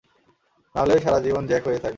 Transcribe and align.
নাহলে, 0.75 0.95
সারা 0.99 1.19
জীবন 1.19 1.43
জ্যাক 1.47 1.63
হয়েই 1.67 1.77
থাকবি। 1.77 1.89